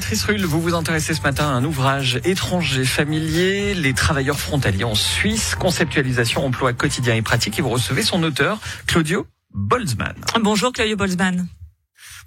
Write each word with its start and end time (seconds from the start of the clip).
Béatrice 0.00 0.24
Rulle, 0.24 0.46
vous 0.46 0.62
vous 0.62 0.72
intéressez 0.72 1.12
ce 1.12 1.20
matin 1.20 1.44
à 1.44 1.50
un 1.50 1.62
ouvrage 1.62 2.22
étranger 2.24 2.86
familier, 2.86 3.74
Les 3.74 3.92
travailleurs 3.92 4.40
frontaliers 4.40 4.84
en 4.84 4.94
Suisse, 4.94 5.54
conceptualisation, 5.56 6.42
emploi 6.42 6.72
quotidien 6.72 7.14
et 7.16 7.20
pratique. 7.20 7.58
Et 7.58 7.62
vous 7.62 7.68
recevez 7.68 8.02
son 8.02 8.22
auteur, 8.22 8.60
Claudio 8.86 9.26
Boltzmann. 9.52 10.14
Bonjour 10.40 10.72
Claudio 10.72 10.96
Boltzmann. 10.96 11.46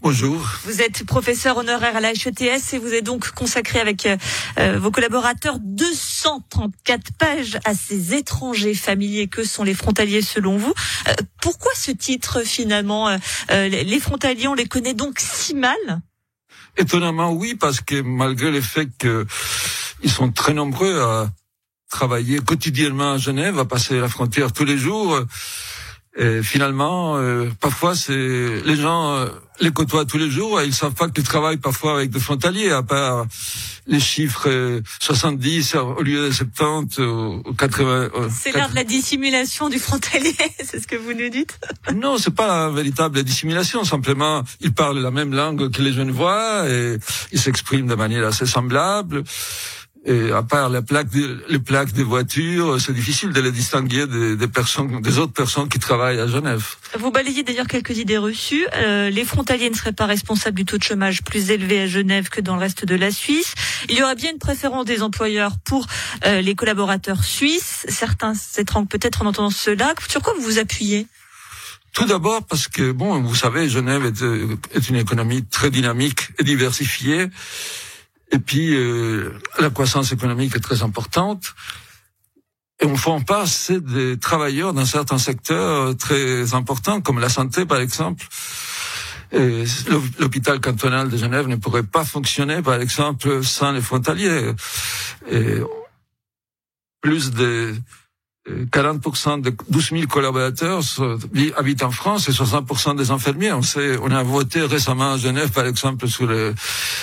Bonjour. 0.01 0.47
Vous 0.65 0.83
êtes 0.83 1.03
professeur 1.03 1.57
honoraire 1.57 1.95
à 1.95 1.99
la 1.99 2.11
HETS 2.11 2.73
et 2.73 2.77
vous 2.77 2.93
êtes 2.93 3.05
donc 3.05 3.31
consacré 3.31 3.79
avec 3.79 4.05
euh, 4.05 4.77
vos 4.77 4.91
collaborateurs 4.91 5.57
234 5.59 7.11
pages 7.17 7.57
à 7.65 7.73
ces 7.73 8.13
étrangers 8.13 8.75
familiers 8.75 9.27
que 9.27 9.43
sont 9.43 9.63
les 9.63 9.73
frontaliers 9.73 10.21
selon 10.21 10.57
vous. 10.57 10.75
Euh, 11.07 11.13
pourquoi 11.41 11.71
ce 11.73 11.89
titre 11.89 12.41
finalement 12.41 13.09
euh, 13.09 13.67
Les 13.67 13.99
frontaliers, 13.99 14.47
on 14.47 14.53
les 14.53 14.67
connaît 14.67 14.93
donc 14.93 15.19
si 15.19 15.55
mal? 15.55 16.03
Étonnamment, 16.77 17.31
oui, 17.31 17.55
parce 17.55 17.81
que 17.81 18.01
malgré 18.01 18.51
le 18.51 18.61
fait 18.61 18.89
qu'ils 18.97 20.11
sont 20.11 20.31
très 20.31 20.53
nombreux 20.53 21.01
à 21.01 21.31
travailler 21.89 22.39
quotidiennement 22.39 23.13
à 23.13 23.17
Genève, 23.17 23.59
à 23.59 23.65
passer 23.65 23.99
la 23.99 24.09
frontière 24.09 24.51
tous 24.51 24.65
les 24.65 24.77
jours, 24.77 25.19
et 26.15 26.43
finalement, 26.43 27.17
euh, 27.17 27.49
parfois, 27.59 27.95
c'est 27.95 28.13
les 28.13 28.75
gens 28.75 29.15
euh, 29.15 29.27
les 29.59 29.71
côtoient 29.71 30.05
tous 30.05 30.19
les 30.19 30.29
jours 30.29 30.61
et 30.61 30.65
ils 30.65 30.73
savent 30.73 30.93
pas 30.93 31.09
qu'ils 31.09 31.23
travaillent 31.23 31.57
parfois 31.57 31.95
avec 31.95 32.11
des 32.11 32.19
frontaliers, 32.19 32.69
à 32.69 32.83
part 32.83 33.25
les 33.87 33.99
chiffres 33.99 34.81
70 34.99 35.73
euh, 35.73 35.79
au 35.79 36.03
lieu 36.03 36.27
de 36.27 36.31
70 36.31 36.99
ou 36.99 37.53
80. 37.57 38.09
c'est 38.29 38.51
l'art 38.51 38.69
de 38.69 38.75
la 38.75 38.83
dissimulation 38.83 39.69
du 39.69 39.79
frontalier, 39.79 40.35
c'est 40.63 40.79
ce 40.79 40.85
que 40.85 40.95
vous 40.95 41.13
nous 41.13 41.29
dites 41.29 41.59
Non, 41.95 42.19
c'est 42.19 42.35
pas 42.35 42.47
la 42.47 42.69
véritable 42.69 43.23
dissimulation. 43.23 43.83
Simplement, 43.83 44.43
ils 44.61 44.73
parlent 44.73 44.99
la 44.99 45.11
même 45.11 45.33
langue 45.33 45.71
que 45.71 45.81
les 45.81 45.93
jeunes 45.93 46.11
voient 46.11 46.69
et 46.69 46.97
ils 47.31 47.39
s'expriment 47.39 47.87
de 47.87 47.95
manière 47.95 48.27
assez 48.27 48.45
semblable. 48.45 49.23
Et 50.05 50.31
à 50.31 50.43
part 50.43 50.69
les 50.69 50.81
plaques, 50.81 51.07
les 51.47 51.59
plaques 51.59 51.93
des 51.93 52.03
voitures, 52.03 52.79
c'est 52.81 52.91
difficile 52.91 53.31
de 53.31 53.39
les 53.39 53.53
distinguer 53.53 54.05
des, 54.05 54.35
des, 54.35 54.47
personnes, 54.49 55.01
des 55.01 55.17
autres 55.17 55.31
personnes 55.31 55.69
qui 55.69 55.79
travaillent 55.79 56.19
à 56.19 56.27
Genève. 56.27 56.75
Vous 56.99 57.09
balayez 57.09 57.43
d'ailleurs 57.43 57.67
quelques 57.67 57.97
idées 57.97 58.17
reçues. 58.17 58.65
Euh, 58.75 59.09
les 59.09 59.23
frontaliers 59.23 59.69
ne 59.69 59.75
seraient 59.75 59.93
pas 59.93 60.05
responsables 60.05 60.57
du 60.57 60.65
taux 60.65 60.77
de 60.77 60.83
chômage 60.83 61.23
plus 61.23 61.51
élevé 61.51 61.83
à 61.83 61.87
Genève 61.87 62.27
que 62.27 62.41
dans 62.41 62.55
le 62.55 62.59
reste 62.59 62.83
de 62.83 62.95
la 62.95 63.11
Suisse. 63.11 63.55
Il 63.87 63.95
y 63.95 64.03
aurait 64.03 64.15
bien 64.15 64.31
une 64.31 64.39
préférence 64.39 64.83
des 64.83 65.01
employeurs 65.03 65.53
pour 65.63 65.87
euh, 66.25 66.41
les 66.41 66.55
collaborateurs 66.55 67.23
suisses. 67.23 67.85
Certains 67.87 68.33
s'étranglent 68.33 68.89
peut-être 68.89 69.21
en 69.21 69.27
entendant 69.27 69.51
cela. 69.51 69.93
Sur 70.09 70.21
quoi 70.21 70.33
vous 70.33 70.43
vous 70.43 70.59
appuyez? 70.59 71.07
Tout 71.93 72.05
d'abord 72.05 72.43
parce 72.43 72.67
que, 72.67 72.91
bon, 72.91 73.21
vous 73.21 73.35
savez, 73.35 73.69
Genève 73.69 74.03
est, 74.03 74.75
est 74.75 74.89
une 74.89 74.97
économie 74.97 75.45
très 75.45 75.69
dynamique 75.69 76.31
et 76.39 76.43
diversifiée. 76.43 77.29
Et 78.31 78.39
puis, 78.39 78.75
euh, 78.75 79.31
la 79.59 79.69
croissance 79.69 80.11
économique 80.11 80.55
est 80.55 80.59
très 80.59 80.81
importante. 80.81 81.53
Et 82.81 82.85
on 82.85 82.95
forme 82.95 83.23
pas 83.23 83.41
assez 83.41 83.79
de 83.79 84.15
travailleurs 84.15 84.73
dans 84.73 84.85
certains 84.85 85.17
secteurs 85.17 85.95
très 85.95 86.53
importants, 86.53 87.01
comme 87.01 87.19
la 87.19 87.29
santé, 87.29 87.65
par 87.65 87.79
exemple. 87.79 88.25
L'hôpital 90.19 90.59
cantonal 90.59 91.09
de 91.09 91.17
Genève 91.17 91.47
ne 91.47 91.55
pourrait 91.55 91.83
pas 91.83 92.05
fonctionner, 92.05 92.61
par 92.61 92.75
exemple, 92.75 93.43
sans 93.43 93.71
les 93.71 93.81
frontaliers. 93.81 94.51
Et 95.31 95.59
plus 97.01 97.31
de 97.31 97.75
40% 98.49 99.41
de 99.41 99.53
12 99.69 99.89
000 99.91 100.07
collaborateurs 100.07 100.81
habitent 101.55 101.83
en 101.83 101.91
France 101.91 102.27
et 102.27 102.31
60% 102.31 102.97
des 102.97 103.11
infirmiers. 103.11 103.53
On 103.53 103.61
sait, 103.61 103.97
on 104.01 104.11
a 104.11 104.21
voté 104.23 104.61
récemment 104.61 105.13
à 105.13 105.17
Genève, 105.17 105.51
par 105.51 105.65
exemple, 105.65 106.07
sur 106.07 106.27
les, 106.27 106.51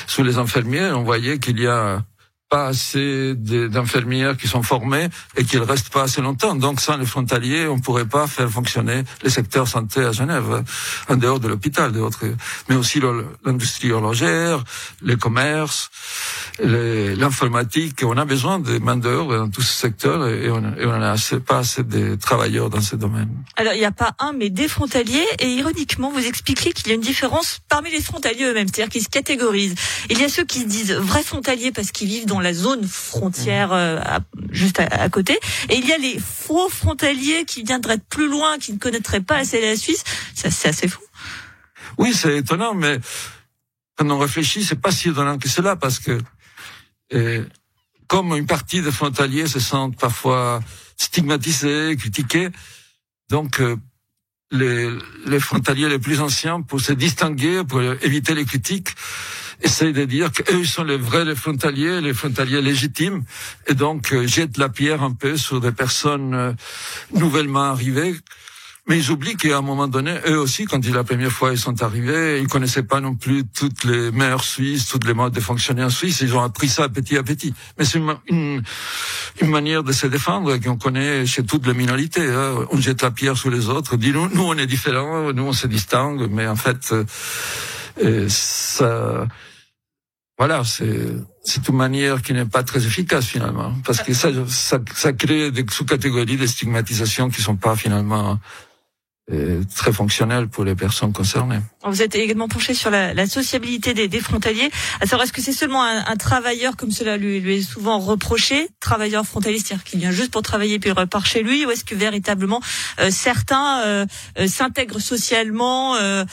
sur 0.06 0.22
les 0.22 0.36
infirmiers. 0.36 0.90
On 0.92 1.02
voyait 1.02 1.38
qu'il 1.38 1.58
y 1.58 1.66
a 1.66 2.02
pas 2.50 2.66
assez 2.66 3.34
d'infirmières 3.36 4.36
qui 4.36 4.48
sont 4.48 4.62
formées 4.62 5.08
et 5.36 5.44
qu'ils 5.44 5.62
restent 5.62 5.90
pas 5.90 6.02
assez 6.02 6.20
longtemps. 6.20 6.54
Donc 6.56 6.80
sans 6.80 6.96
les 6.96 7.06
frontaliers, 7.06 7.68
on 7.68 7.78
pourrait 7.78 8.04
pas 8.04 8.26
faire 8.26 8.50
fonctionner 8.50 9.04
les 9.22 9.30
secteurs 9.30 9.68
santé 9.68 10.00
à 10.00 10.12
Genève, 10.12 10.64
en 11.08 11.16
dehors 11.16 11.38
de 11.38 11.48
l'hôpital, 11.48 11.92
mais 12.68 12.74
aussi 12.74 13.00
l'industrie 13.44 13.92
horlogère, 13.92 14.64
les 15.00 15.16
commerces, 15.16 15.90
l'informatique. 16.58 18.00
On 18.02 18.16
a 18.16 18.24
besoin 18.24 18.58
de 18.58 18.78
main 18.78 18.96
d'œuvre 18.96 19.36
dans 19.36 19.48
tous 19.48 19.62
ces 19.62 19.80
secteurs 19.86 20.26
et 20.26 20.50
on 20.50 20.60
n'a 20.60 21.14
pas 21.46 21.58
assez 21.58 21.84
de 21.84 22.16
travailleurs 22.16 22.68
dans 22.68 22.80
ces 22.80 22.96
domaines. 22.96 23.30
Alors 23.56 23.74
il 23.74 23.78
n'y 23.78 23.84
a 23.84 23.92
pas 23.92 24.12
un, 24.18 24.32
mais 24.32 24.50
des 24.50 24.66
frontaliers. 24.66 25.26
Et 25.38 25.52
ironiquement, 25.52 26.10
vous 26.10 26.26
expliquez 26.26 26.72
qu'il 26.72 26.88
y 26.88 26.90
a 26.90 26.94
une 26.94 27.00
différence 27.00 27.60
parmi 27.68 27.92
les 27.92 28.02
frontaliers 28.02 28.46
eux-mêmes, 28.46 28.66
c'est-à-dire 28.66 28.90
qu'ils 28.90 29.04
se 29.04 29.08
catégorisent. 29.08 29.76
Il 30.10 30.18
y 30.18 30.24
a 30.24 30.28
ceux 30.28 30.44
qui 30.44 30.60
se 30.60 30.66
disent 30.66 30.92
vrais 30.92 31.22
frontaliers 31.22 31.70
parce 31.70 31.92
qu'ils 31.92 32.08
vivent 32.08 32.26
dans 32.26 32.39
la 32.40 32.52
zone 32.52 32.86
frontière 32.86 33.72
euh, 33.72 34.00
juste 34.50 34.80
à, 34.80 35.08
côté. 35.08 35.38
Et 35.68 35.76
il 35.76 35.86
y 35.86 35.92
a 35.92 35.98
les 35.98 36.18
faux 36.18 36.68
frontaliers 36.68 37.44
qui 37.46 37.62
viendraient 37.62 37.98
de 37.98 38.02
plus 38.08 38.28
loin, 38.28 38.58
qui 38.58 38.72
ne 38.72 38.78
connaîtraient 38.78 39.20
pas 39.20 39.36
assez 39.36 39.60
la 39.60 39.76
Suisse. 39.76 40.04
C'est 40.34 40.68
assez 40.68 40.88
fou. 40.88 41.00
Oui, 41.98 42.14
c'est 42.14 42.38
étonnant, 42.38 42.74
mais 42.74 42.98
quand 43.96 44.08
on 44.10 44.18
réfléchit, 44.18 44.64
c'est 44.64 44.80
pas 44.80 44.92
si 44.92 45.08
étonnant 45.08 45.38
que 45.38 45.48
cela, 45.48 45.76
parce 45.76 45.98
que 45.98 46.18
euh, 47.12 47.44
comme 48.06 48.36
une 48.36 48.46
partie 48.46 48.82
des 48.82 48.92
frontaliers 48.92 49.46
se 49.46 49.60
sentent 49.60 49.98
parfois 49.98 50.60
stigmatisés, 50.96 51.96
critiqués, 51.96 52.48
donc 53.28 53.60
euh, 53.60 53.76
les, 54.50 54.90
les 55.26 55.40
frontaliers 55.40 55.88
les 55.88 55.98
plus 55.98 56.20
anciens, 56.20 56.62
pour 56.62 56.80
se 56.80 56.92
distinguer, 56.92 57.62
pour 57.64 57.80
éviter 57.80 58.34
les 58.34 58.44
critiques, 58.44 58.90
essayent 59.62 59.92
de 59.92 60.04
dire 60.04 60.30
qu'eux 60.32 60.64
sont 60.64 60.84
les 60.84 60.96
vrais 60.96 61.24
les 61.24 61.34
frontaliers, 61.34 62.00
les 62.00 62.14
frontaliers 62.14 62.62
légitimes, 62.62 63.24
et 63.66 63.74
donc 63.74 64.12
euh, 64.12 64.26
jettent 64.26 64.58
la 64.58 64.68
pierre 64.68 65.02
un 65.02 65.12
peu 65.12 65.36
sur 65.36 65.60
des 65.60 65.72
personnes 65.72 66.34
euh, 66.34 66.52
nouvellement 67.12 67.64
arrivées. 67.64 68.14
Mais 68.90 68.98
ils 68.98 69.10
oublient 69.10 69.36
qu'à 69.36 69.58
un 69.58 69.60
moment 69.60 69.86
donné, 69.86 70.16
eux 70.26 70.38
aussi, 70.38 70.64
quand 70.64 70.84
ils, 70.84 70.92
la 70.92 71.04
première 71.04 71.30
fois 71.30 71.52
ils 71.52 71.58
sont 71.58 71.82
arrivés, 71.82 72.40
ils 72.40 72.48
connaissaient 72.48 72.82
pas 72.82 73.00
non 73.00 73.14
plus 73.14 73.44
toutes 73.44 73.84
les 73.84 74.10
mœurs 74.10 74.42
suisses, 74.42 74.88
toutes 74.88 75.06
les 75.06 75.14
modes 75.14 75.32
de 75.32 75.40
fonctionner 75.40 75.84
en 75.84 75.90
Suisse. 75.90 76.22
Ils 76.22 76.34
ont 76.34 76.42
appris 76.42 76.68
ça 76.68 76.88
petit 76.88 77.16
à 77.16 77.22
petit. 77.22 77.54
Mais 77.78 77.84
c'est 77.84 77.98
une, 77.98 78.62
une, 79.40 79.48
manière 79.48 79.84
de 79.84 79.92
se 79.92 80.08
défendre 80.08 80.56
qu'on 80.56 80.76
connaît 80.76 81.24
chez 81.24 81.44
toutes 81.44 81.66
les 81.66 81.74
minorités. 81.74 82.26
Hein. 82.26 82.66
On 82.72 82.80
jette 82.80 83.02
la 83.02 83.12
pierre 83.12 83.36
sur 83.36 83.50
les 83.50 83.68
autres, 83.68 83.96
dit 83.96 84.10
nous, 84.10 84.28
nous 84.28 84.42
on 84.42 84.54
est 84.54 84.66
différents, 84.66 85.32
nous 85.32 85.44
on 85.44 85.52
se 85.52 85.68
distingue, 85.68 86.28
mais 86.28 86.48
en 86.48 86.56
fait, 86.56 86.90
euh, 86.90 87.04
ça 88.28 89.26
voilà, 90.38 90.62
c'est 90.64 91.68
une 91.68 91.76
manière 91.76 92.22
qui 92.22 92.32
n'est 92.32 92.46
pas 92.46 92.62
très 92.62 92.86
efficace 92.86 93.26
finalement, 93.26 93.74
parce 93.84 94.00
que 94.02 94.14
ça, 94.14 94.30
ça, 94.48 94.78
ça 94.94 95.12
crée 95.12 95.50
des 95.50 95.66
sous-catégories 95.70 96.38
de 96.38 96.46
stigmatisation 96.46 97.28
qui 97.28 97.42
sont 97.42 97.56
pas 97.56 97.76
finalement 97.76 98.38
très 99.76 99.92
fonctionnel 99.92 100.48
pour 100.48 100.64
les 100.64 100.74
personnes 100.74 101.12
concernées. 101.12 101.60
Vous 101.84 102.02
êtes 102.02 102.14
également 102.16 102.48
penché 102.48 102.74
sur 102.74 102.90
la, 102.90 103.14
la 103.14 103.26
sociabilité 103.26 103.94
des, 103.94 104.08
des, 104.08 104.20
frontaliers. 104.20 104.70
Savoir, 105.02 105.22
est-ce 105.22 105.32
que 105.32 105.40
c'est 105.40 105.52
seulement 105.52 105.82
un, 105.84 106.04
un, 106.04 106.16
travailleur, 106.16 106.76
comme 106.76 106.90
cela 106.90 107.16
lui, 107.16 107.40
lui, 107.40 107.58
est 107.58 107.62
souvent 107.62 107.98
reproché, 107.98 108.68
travailleur 108.80 109.24
frontalier, 109.24 109.58
c'est-à-dire 109.58 109.84
qu'il 109.84 110.00
vient 110.00 110.10
juste 110.10 110.32
pour 110.32 110.42
travailler 110.42 110.78
puis 110.78 110.90
repart 110.90 111.24
chez 111.26 111.42
lui, 111.42 111.64
ou 111.64 111.70
est-ce 111.70 111.84
que 111.84 111.94
véritablement 111.94 112.60
euh, 112.98 113.10
certains 113.10 113.82
euh, 113.84 114.06
euh, 114.38 114.46
s'intègrent 114.46 115.00
socialement, 115.00 115.96
euh, 115.96 116.24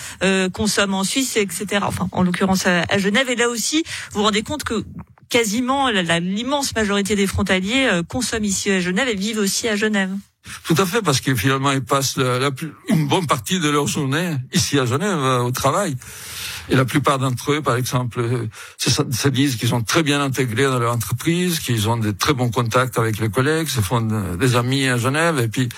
consomment 0.50 0.96
en 0.96 1.04
Suisse, 1.04 1.38
etc. 1.38 1.82
Enfin, 1.84 2.10
en 2.12 2.24
l'occurrence 2.24 2.66
à, 2.66 2.84
à, 2.90 2.98
Genève. 2.98 3.30
Et 3.30 3.36
là 3.36 3.50
aussi, 3.50 3.84
vous 4.12 4.20
vous 4.20 4.24
rendez 4.24 4.44
compte 4.44 4.64
que 4.64 4.84
quasiment 5.30 5.90
l'immense 5.90 6.74
majorité 6.76 7.16
des 7.16 7.28
frontaliers 7.28 7.90
consomment 8.08 8.46
ici 8.46 8.72
à 8.72 8.80
Genève 8.80 9.10
et 9.10 9.16
vivent 9.16 9.40
aussi 9.40 9.68
à 9.68 9.76
Genève. 9.76 10.12
Tout 10.64 10.76
à 10.78 10.86
fait, 10.86 11.02
parce 11.02 11.22
que 11.22 11.36
finalement, 11.36 11.72
ils 11.72 11.84
passent 11.84 12.18
une 12.90 13.08
bonne 13.08 13.28
partie 13.28 13.60
de 13.60 13.70
leur 13.70 13.88
journée 13.88 14.36
ici 14.54 14.78
à 14.80 14.86
Genève, 14.86 15.18
euh, 15.18 15.40
au 15.40 15.52
travail. 15.52 15.96
Et 16.70 16.76
la 16.76 16.86
plupart 16.86 17.20
d'entre 17.20 17.54
eux, 17.54 17.62
par 17.62 17.76
exemple, 17.76 18.20
euh, 18.20 18.50
se, 18.78 19.30
disent 19.30 19.56
qu'ils 19.56 19.70
sont 19.70 19.82
très 19.82 20.04
bien 20.04 20.22
intégrés 20.22 20.66
dans 20.66 20.80
leur 20.80 20.94
entreprise, 20.94 21.60
qu'ils 21.60 21.88
ont 21.88 21.98
de 21.98 22.12
très 22.12 22.34
bons 22.34 22.50
contacts 22.50 23.00
avec 23.00 23.20
les 23.20 23.30
collègues, 23.30 23.68
se 23.68 23.82
font 23.82 24.02
des 24.36 24.56
amis 24.56 24.88
à 24.88 24.98
Genève. 24.98 25.40
Et 25.40 25.48
puis, 25.48 25.70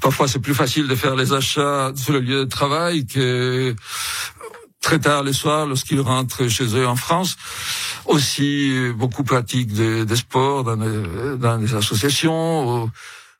parfois, 0.00 0.26
c'est 0.26 0.40
plus 0.40 0.54
facile 0.54 0.88
de 0.88 0.94
faire 0.94 1.14
les 1.14 1.32
achats 1.32 1.92
sur 1.94 2.14
le 2.14 2.20
lieu 2.20 2.44
de 2.44 2.50
travail 2.50 3.06
que 3.06 3.74
très 4.80 4.98
tard 4.98 5.22
le 5.22 5.32
soir 5.32 5.66
lorsqu'ils 5.66 6.00
rentrent 6.00 6.48
chez 6.48 6.76
eux 6.76 6.86
en 6.86 6.96
France. 6.96 7.36
Aussi, 8.06 8.72
beaucoup 8.96 9.24
pratiquent 9.24 9.72
des, 9.72 10.16
sports 10.16 10.64
dans 10.64 10.76
dans 10.76 11.58
des 11.58 11.74
associations 11.74 12.90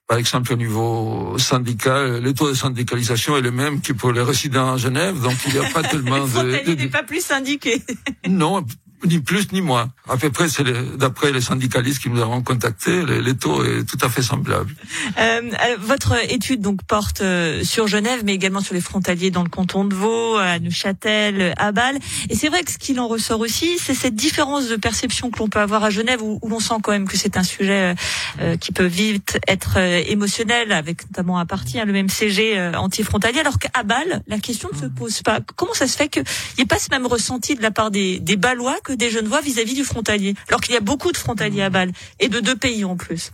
par 0.07 0.19
exemple, 0.19 0.53
au 0.53 0.57
niveau 0.57 1.37
syndical, 1.39 2.23
le 2.23 2.33
taux 2.33 2.49
de 2.49 2.55
syndicalisation 2.55 3.37
est 3.37 3.41
le 3.41 3.51
même 3.51 3.81
que 3.81 3.93
pour 3.93 4.13
les 4.13 4.23
résidents 4.23 4.75
à 4.75 4.77
Genève, 4.77 5.21
donc 5.21 5.35
il 5.47 5.55
n'y 5.55 5.59
a 5.59 5.69
pas 5.71 5.83
tellement 5.91 6.25
de... 6.27 6.75
n'est 6.75 6.89
pas 6.89 7.03
plus 7.03 7.25
syndiqué. 7.25 7.83
non, 8.29 8.65
ni 9.05 9.19
plus 9.19 9.53
ni 9.53 9.61
moins. 9.61 9.91
À 10.09 10.17
peu 10.17 10.31
près, 10.31 10.49
c'est 10.49 10.65
d'après 10.97 11.33
les 11.33 11.41
syndicalistes 11.41 12.01
qui 12.01 12.11
nous 12.11 12.21
avons 12.21 12.43
contactés, 12.43 13.05
les, 13.05 13.37
taux 13.37 13.65
est 13.65 13.85
tout 13.85 13.99
à 14.01 14.09
fait 14.09 14.23
semblable. 14.23 14.75
Euh, 15.19 15.41
votre 15.81 16.15
étude 16.31 16.61
donc 16.61 16.83
porte 16.85 17.21
euh, 17.21 17.65
sur 17.65 17.89
Genève, 17.89 18.23
mais 18.25 18.35
également 18.35 18.61
sur 18.61 18.75
les 18.75 18.81
frontaliers 18.81 19.31
dans 19.31 19.43
le 19.43 19.49
canton 19.49 19.85
de 19.85 19.95
Vaud, 19.95 20.37
à 20.37 20.59
Neuchâtel, 20.59 21.55
à 21.57 21.73
Bâle. 21.73 21.99
Et 22.31 22.37
c'est 22.37 22.49
vrai 22.49 22.63
que 22.63 22.71
ce 22.71 22.79
qu'il 22.79 23.01
en 23.01 23.09
ressort 23.09 23.41
aussi, 23.41 23.79
c'est 23.79 23.95
cette 23.95 24.15
différence 24.15 24.69
de 24.69 24.77
perception 24.77 25.31
que 25.31 25.39
l'on 25.39 25.49
peut 25.49 25.61
avoir 25.61 25.85
à 25.85 25.91
Genève, 25.91 26.23
où, 26.23 26.39
où 26.41 26.49
l'on 26.49 26.61
sent 26.61 26.77
quand 26.83 26.93
même 26.93 27.09
que 27.09 27.17
c'est 27.17 27.37
un 27.37 27.43
sujet 27.43 27.95
euh, 28.41 28.57
qui 28.57 28.73
peut 28.73 28.87
vite 28.87 29.39
être 29.49 29.79
émotionnel, 29.79 30.73
avec 30.73 31.05
notamment 31.11 31.39
à 31.39 31.47
partie 31.47 31.81
hein, 31.81 31.85
le 31.85 31.93
même 31.93 32.09
CG 32.09 32.71
anti-frontalier, 32.77 33.41
alors 33.41 33.59
qu'à 33.59 33.83
Bâle, 33.83 34.23
la 34.27 34.39
question 34.39 34.69
ne 34.73 34.79
se 34.79 34.87
pose 34.87 35.23
pas. 35.23 35.41
Comment 35.57 35.75
ça 35.75 35.87
se 35.87 35.97
fait 35.97 36.09
qu'il 36.09 36.25
n'y 36.59 36.63
ait 36.63 36.67
pas 36.67 36.79
ce 36.79 36.89
même 36.91 37.07
ressenti 37.07 37.55
de 37.55 37.63
la 37.63 37.71
part 37.71 37.91
des, 37.91 38.21
des 38.21 38.37
Balois 38.37 38.77
que 38.87 38.93
des 38.93 39.11
Genevois 39.11 39.41
vis-à-vis 39.41 39.75
du 39.75 39.85
frontalier, 39.85 40.35
alors 40.49 40.61
qu'il 40.61 40.75
y 40.75 40.77
a 40.77 40.81
beaucoup 40.81 41.11
de 41.11 41.17
frontaliers 41.17 41.63
à 41.63 41.71
Bâle 41.71 41.93
et 42.21 42.29
de 42.29 42.41
deux 42.41 42.57
pays 42.57 42.85
en 42.85 42.97
plus. 42.97 43.33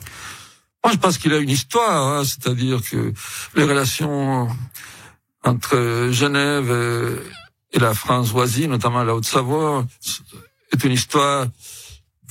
Moi, 0.82 0.92
je 0.94 0.98
pense 0.98 1.18
qu'il 1.18 1.32
a 1.34 1.38
une 1.38 1.50
histoire, 1.50 2.08
hein, 2.08 2.24
c'est-à-dire 2.24 2.80
que 2.82 3.12
les 3.54 3.64
relations 3.64 4.48
entre 5.44 6.08
Genève 6.10 6.70
et 7.72 7.78
la 7.78 7.94
France 7.94 8.30
voisine, 8.30 8.70
notamment 8.70 9.04
la 9.04 9.14
Haute-Savoie, 9.14 9.86
est 10.72 10.84
une 10.84 10.92
histoire 10.92 11.46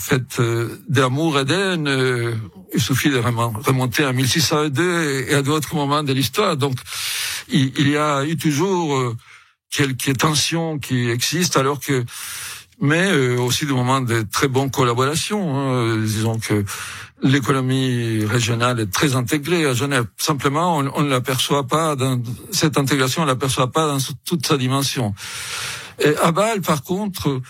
faite 0.01 0.39
euh, 0.39 0.81
d'amour 0.89 1.39
et 1.39 1.45
d'haine. 1.45 1.87
Euh, 1.87 2.35
il 2.73 2.81
suffit 2.81 3.09
de 3.09 3.19
remonter 3.19 4.03
à 4.03 4.13
1602 4.13 5.27
et 5.29 5.35
à 5.35 5.41
d'autres 5.41 5.75
moments 5.75 6.03
de 6.03 6.11
l'histoire. 6.11 6.57
Donc, 6.57 6.77
il 7.49 7.87
y 7.87 7.97
a 7.97 8.25
eu 8.25 8.35
toujours 8.35 8.95
euh, 8.97 9.15
quelques 9.69 10.17
tensions 10.17 10.79
qui 10.79 11.09
existent, 11.09 11.59
alors 11.59 11.79
que 11.79 12.03
mais 12.81 13.11
euh, 13.11 13.39
aussi 13.39 13.65
des 13.65 13.73
moments 13.73 14.01
de 14.01 14.25
très 14.29 14.47
bonne 14.47 14.71
collaboration. 14.71 15.39
Hein. 15.55 15.97
Disons 15.97 16.39
que 16.39 16.65
l'économie 17.23 18.25
régionale 18.25 18.79
est 18.79 18.91
très 18.91 19.15
intégrée 19.15 19.65
à 19.65 19.73
Genève. 19.73 20.05
Simplement, 20.17 20.77
on 20.77 21.03
ne 21.03 21.09
l'aperçoit 21.09 21.67
pas 21.67 21.95
dans 21.95 22.21
cette 22.51 22.77
intégration, 22.77 23.21
on 23.21 23.25
l'aperçoit 23.25 23.71
pas 23.71 23.87
dans 23.87 23.99
toute 24.25 24.45
sa 24.45 24.57
dimension. 24.57 25.13
Et 25.99 26.15
à 26.17 26.31
Bâle, 26.31 26.61
par 26.61 26.81
contre, 26.81 27.41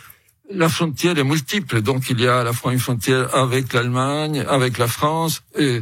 la 0.53 0.67
frontière 0.67 1.17
est 1.17 1.23
multiple. 1.23 1.81
Donc, 1.81 2.09
il 2.09 2.19
y 2.19 2.27
a 2.27 2.41
à 2.41 2.43
la 2.43 2.51
fois 2.51 2.73
une 2.73 2.79
frontière 2.79 3.33
avec 3.33 3.71
l'Allemagne, 3.71 4.43
avec 4.49 4.77
la 4.77 4.87
France, 4.87 5.43
et, 5.57 5.81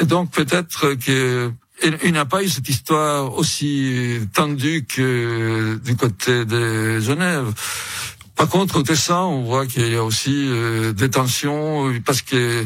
et 0.00 0.04
donc 0.06 0.30
peut-être 0.30 0.94
que 0.94 1.52
il 1.82 2.12
n'a 2.12 2.24
pas 2.24 2.42
eu 2.42 2.48
cette 2.48 2.68
histoire 2.70 3.36
aussi 3.36 4.18
tendue 4.32 4.86
que 4.88 5.78
du 5.84 5.94
côté 5.94 6.46
de 6.46 7.00
Genève. 7.00 7.52
Par 8.36 8.48
contre, 8.48 8.80
au 8.80 8.82
Tessin, 8.82 9.22
on 9.22 9.42
voit 9.42 9.66
qu'il 9.66 9.88
y 9.88 9.96
a 9.96 10.04
aussi 10.04 10.46
euh, 10.48 10.92
des 10.92 11.10
tensions 11.10 11.92
parce 12.04 12.22
que 12.22 12.64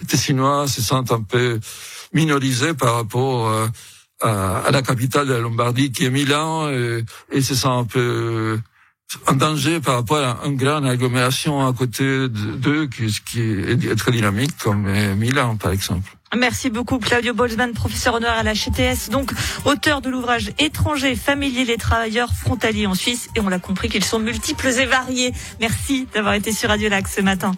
les 0.00 0.06
Tessinois 0.06 0.66
se 0.66 0.82
sentent 0.82 1.12
un 1.12 1.22
peu 1.22 1.60
minorisés 2.12 2.74
par 2.74 2.94
rapport 2.94 3.48
euh, 3.48 3.66
à, 4.20 4.70
la 4.70 4.82
capitale 4.82 5.28
de 5.28 5.32
la 5.34 5.40
Lombardie 5.40 5.92
qui 5.92 6.04
est 6.04 6.10
Milan 6.10 6.68
et, 6.70 7.04
et 7.30 7.40
se 7.40 7.54
sentent 7.54 7.82
un 7.82 7.84
peu 7.84 8.58
en 9.26 9.32
danger 9.32 9.80
par 9.80 9.96
rapport 9.96 10.18
à 10.18 10.46
une 10.46 10.56
grande 10.56 10.86
agglomération 10.86 11.66
à 11.66 11.72
côté 11.72 12.28
d'eux 12.28 12.86
qui, 12.86 13.40
est 13.40 13.96
très 13.96 14.12
dynamique 14.12 14.56
comme 14.58 14.86
euh, 14.86 15.14
Milan 15.14 15.56
par 15.56 15.72
exemple. 15.72 16.17
Merci 16.36 16.68
beaucoup 16.68 16.98
Claudio 16.98 17.32
Bolzmann, 17.32 17.72
professeur 17.72 18.14
honneur 18.14 18.32
à 18.32 18.42
la 18.42 18.52
HTS, 18.52 19.08
donc 19.10 19.32
auteur 19.64 20.02
de 20.02 20.10
l'ouvrage 20.10 20.52
Étrangers, 20.58 21.16
familiers, 21.16 21.64
les 21.64 21.78
travailleurs 21.78 22.32
frontaliers 22.32 22.86
en 22.86 22.94
Suisse. 22.94 23.28
Et 23.34 23.40
on 23.40 23.48
l'a 23.48 23.58
compris 23.58 23.88
qu'ils 23.88 24.04
sont 24.04 24.18
multiples 24.18 24.68
et 24.68 24.86
variés. 24.86 25.32
Merci 25.60 26.06
d'avoir 26.12 26.34
été 26.34 26.52
sur 26.52 26.68
Radio 26.68 26.88
Lac 26.90 27.08
ce 27.08 27.22
matin. 27.22 27.52